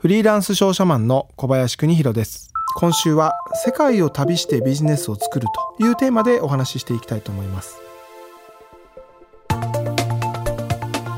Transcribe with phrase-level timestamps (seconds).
[0.00, 2.52] フリーランス商社マンの小林邦弘です。
[2.76, 7.80] 今週は世界を旅してビジネスを作るというテーマでお話ししていきたいと思います。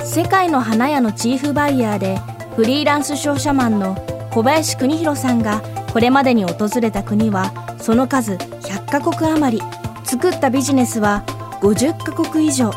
[0.02, 2.16] 世界の花屋のチーフバイヤーで
[2.56, 3.96] フリーランス商社マンの
[4.30, 5.60] 小林邦弘さんが
[5.92, 7.52] これまでに訪れた国は
[7.82, 9.62] その数100カ国余り。
[10.04, 11.22] 作ったビジネスは
[11.60, 12.70] 50カ国以上。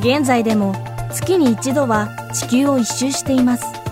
[0.00, 0.74] 現在でも
[1.12, 3.83] 月に一度は地球を一周しています。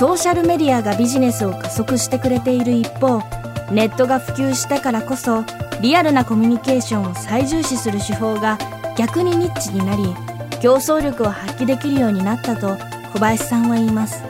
[0.00, 3.18] ソーシャルメディアがビジネスを加速してくれている一方
[3.70, 5.44] ネットが普及したからこそ
[5.82, 8.56] リアルなコミュニケーションを最重視する手法が
[8.96, 10.02] 逆にニッチになり
[10.62, 12.78] 競争力を発揮できるようになったと
[13.12, 14.24] 小林さんは言います。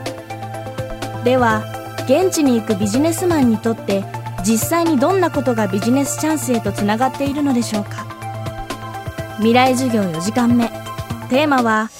[1.22, 1.62] では
[2.06, 4.02] 現地に行くビジネスマンにとって
[4.44, 8.08] 実際にどんなことがビジネスチャンスへとつながっているのでしょうか。
[9.36, 10.68] 未来授業4時間目。
[11.28, 11.90] テーマは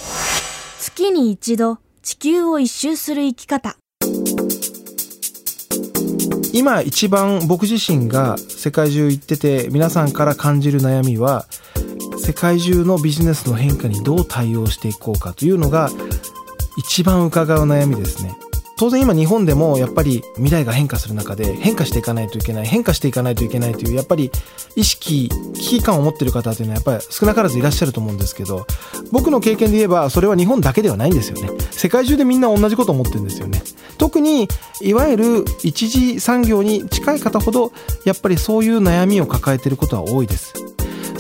[0.81, 3.77] 月に一度地球を一周する生き方。
[6.53, 11.47] 今一番僕自身が世界中行ってて皆さんから感じる悩みは
[12.19, 15.91] 世界中のビジネスの変化にどう対応していこうかというのが
[16.79, 18.35] 一番伺う悩みですね。
[18.81, 24.33] 当然今日本でもやっぱり未来が変化する中で変化していかないといけない変化していかないといけないというやっぱり
[24.75, 28.67] 意識危機感を持っている方というのはやっぱり少なからずいらっしゃると思うんですけど
[29.13, 31.51] 僕の経験で言えばそれは日本だけではないんですよね。
[31.73, 33.63] 世界中でみんな同じことを思ってるんですよね。
[33.99, 34.49] 特に
[34.81, 37.73] いわゆる一次産業に近い方ほど
[38.07, 40.70] やっぱりそういう悩みを抱えていることは多いです。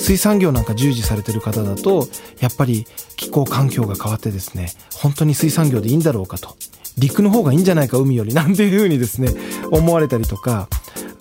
[0.01, 2.09] 水産業なんか従事されてる方だと
[2.41, 6.57] やっぱり気候環境が変わってですね本当に水産業でいいんだろうかと。
[6.99, 8.35] 陸の方がいいんじゃないか海より。
[8.35, 9.31] なんていうふうにですね
[9.71, 10.69] 思われたりとか。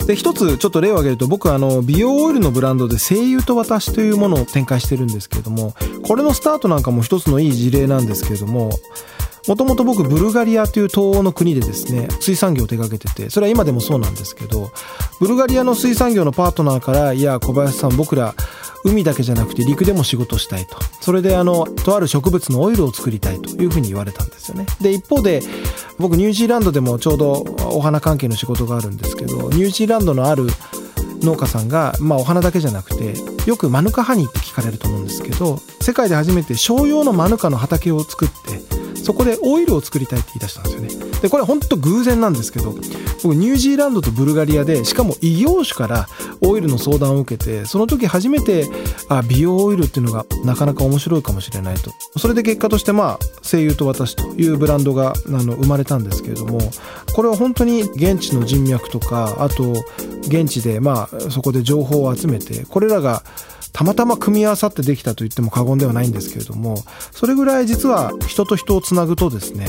[0.06, 8.70] で一つちょっと例を挙げると僕はあの美容オイルのブランドで声優と私というものを展開してるんですけれどもこれのスタートなんかも一つのいい事例なんですけれども
[9.46, 14.72] もともと僕ブルガリアという東欧の国でですね水産業を手掛けててそれは今でもそうなんですけど
[15.20, 18.34] ブルガリアの水産業のパートナーからいや小林さん僕ら
[18.84, 20.76] 海だけじゃなくて陸でも仕事したいと。
[21.00, 24.66] それであのとある植物のオイルを作りたいというふうに言われたんですよね。
[24.80, 25.42] で一方で
[25.98, 30.46] 僕ニュージーランドでもちょうどお花関係の仕事があるんですけどニュージーランドのある
[31.22, 33.14] 農家さんが、まあ、お花だけじゃなくて
[33.46, 38.49] よくマヌカハニーって聞かれると思うんですけど世界で初めて商用のマヌカの畑を作って
[39.10, 41.20] そこでオイルを作りたいって言い出したんですよね。
[41.20, 42.70] でこれ本当偶然なんですけど
[43.24, 46.08] 僕ニュージーランドとブルガリアでしかも異業種から
[46.40, 48.68] オイルの相談を受けてその時初めて
[49.08, 51.90] あ美容オイルっていうのがなかなか面白いかもしれないと。
[52.20, 56.60] それで結果としてまあ声優と私というブランドがあの生まれたんですけれども
[57.12, 59.72] これは本当に現地の人脈とかあと
[60.28, 63.24] 現地でまあそこで情報を集めてこれらが
[63.72, 66.76] たまたま組み合わさってできたと言っても過言ではないんですけれども
[67.12, 69.66] それぐらい実は人と人をつなぐとですね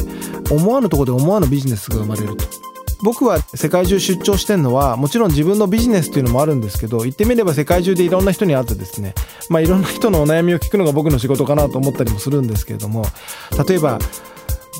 [0.52, 2.46] 思わぬところで思わぬビジネスが生まれると。
[3.04, 9.16] 僕は世界中出張してるのはもちろん自分のビジネスっていうのもあるんですけど言ってみれば世界中でいろんな人に会ってですね
[9.50, 13.06] まあいろんな人のお悩みを聞くのが僕の仕事かなと思ったりもするんですけれども
[13.68, 13.98] 例えば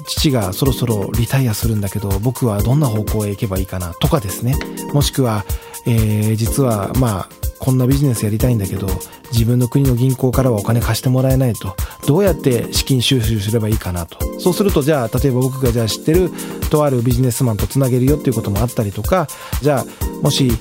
[0.08, 4.56] 父がそろそろリタイアするんだけど僕はどんな方向へ行けばいいかなとかですね。
[4.94, 5.46] もしくは、
[5.86, 8.88] えー、実はまあこんなビジネスやりたいんだけど
[9.32, 11.76] 自分の国の銀行からはお金貸してもらえないと
[12.08, 14.18] どうやって資金収集すればいいかなと。
[14.40, 16.32] そうするとじゃあ例えば僕がじゃあ知ってる
[16.72, 19.28] とあるビジネスマンとつなげるよっていうこともあったりとか
[19.62, 19.86] じゃあ
[20.24, 20.52] もし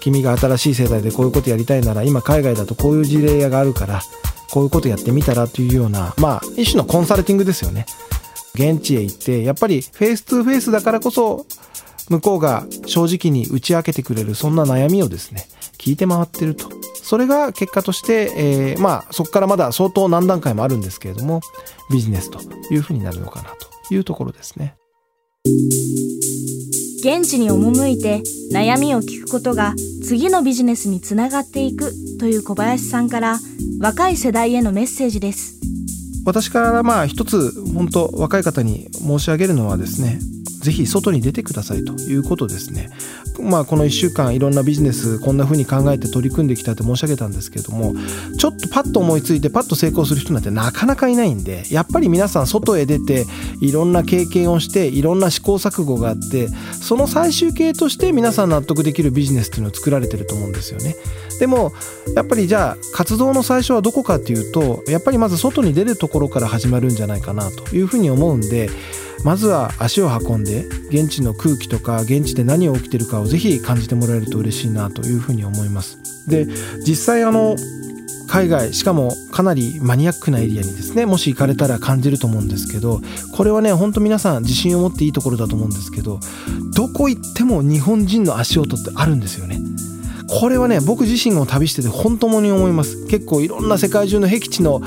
[0.00, 4.02] 君が新しい世代でこういうことやりたいなら今海外だとこういう事例があるから
[4.50, 7.86] こういうことやってみたらというようなまあ一種のコンサルティングですよね。
[8.54, 11.46] 現地へ行ってやっぱりフェイス2フェイスだからこそ
[12.12, 15.46] 向こうが正直に打ち明けてくれるそんな悩みをですね
[15.78, 16.68] 聞いて回ってると。
[17.02, 21.40] それが結果として、えー、まあそこからまだ相当何段階もあるんですけれども
[21.90, 22.38] ビジネスと
[22.72, 23.50] いうふうになるのかな
[23.88, 24.76] というところですね。
[27.00, 29.74] 現地に赴いて悩みを聞くことが
[30.04, 33.40] 次のビジネスにつながっていくという小林さんから
[33.80, 35.58] 若い世代へのメッセージです。
[36.24, 40.20] 私からまあ一つ本当若い方に申し上げるのはですね
[40.62, 42.90] ぜひ外に出てくださいということですね。
[43.40, 47.94] まあこの1週間いろんなビジネスこんな風に考えて取り組んできたって申し上げたんですけれども
[48.38, 53.26] ちょっとパッと思いついてパッと成功する人なんてなかなかいないんでやっぱり皆さん外へ出て
[53.60, 60.94] いろんな経験をしていろんな試行錯誤があってその最終形として皆さん納得できるビジネスっていうのを作られてると思うんですよね。
[61.40, 61.72] でも
[62.14, 68.70] やっぱりじゃあ活動の最初はどこかっていうとやっぱりまず外に出るところから始まるんじゃないかなというふうに思うんで
[69.24, 75.98] まずは足を運んで現地の空気とか現地で何が起きてるかをぜひ感じてもらえると嬉しいなというふうに思います。
[76.28, 76.46] で
[76.86, 77.56] 実際あの
[78.32, 83.02] 海外しかもかなりマニアックなエリアにですねもし行かれたら感じると思うんですけど
[83.36, 86.18] これはね本当皆さん自信を持っていいところだと思うんですけど
[86.74, 89.58] どこ行っても日本人の足音ってあるんですよね。
[90.40, 94.80] これはね僕自身も旅してて本当に思います結構いろんな世界中の僻地の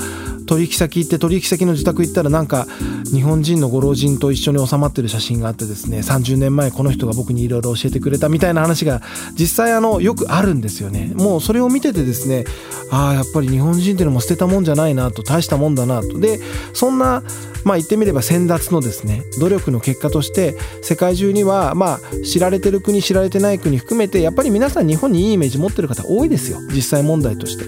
[0.46, 2.66] 取引先行って取引先の自宅行ったらなんか
[3.12, 9.02] 日本人のご老人と一緒に収まってる写真があってですね30年前この人が僕にいろいろ教えてくれたみたいな話が
[9.38, 11.12] 実際あのよくあるんですよね。
[11.14, 12.44] もうそれを見ててですね
[12.90, 16.18] ああやっぱり日本人っていうのも捨てたもんじゃないなと大したもんだなと。
[16.18, 16.40] で
[16.72, 17.22] そんな
[17.64, 26.58] まあ言ってみれば先達のですね努力の結果として世界中にはまあ知られてる国知られてない国含めてやっぱり皆さん日本にいいイメージ持ってる方多いですよ。
[26.72, 27.64] 実際問題として。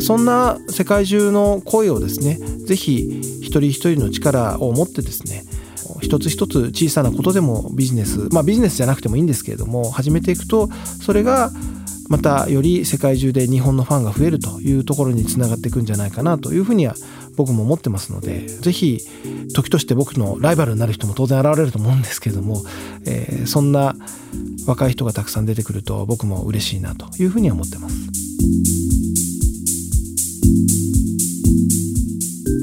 [0.00, 5.44] そんな世界中の声をですね是非一人一人の力を持ってですね
[6.02, 10.68] 一つ一つ小さなことでもビジネスまあビジネスじゃなくてもいいんですけれども始めていくと
[11.02, 11.50] それが
[12.08, 16.94] またより世界中で日本のファンが増えるというところにつながっていくんじゃないかなというふうには
[17.36, 19.00] 僕も思ってますので是非
[19.52, 22.62] 時として僕のライバルになる人も当然現れると思うんですけれども、
[23.06, 23.96] えー、そんな
[24.66, 29.05] 若い人がたくさん出てくると僕も嬉しいなというふうには思ってます。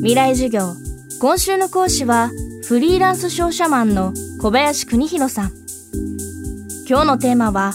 [0.03, 0.75] 未来授業。
[1.21, 2.29] 今週の講師は
[2.67, 4.11] フリーランス商社マンの
[4.41, 5.51] 小林邦弘さん。
[6.89, 7.71] 今日のテーマは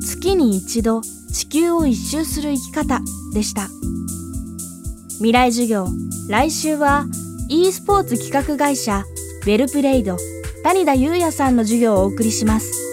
[0.00, 3.00] 月に一度地球を一周する生き方
[3.34, 3.62] でした。
[5.14, 5.88] 未来授業。
[6.28, 7.06] 来週は
[7.48, 9.02] e スポーツ企画会社
[9.42, 10.16] ウェルプレイド
[10.62, 12.91] 谷田裕也さんの授業をお送りします。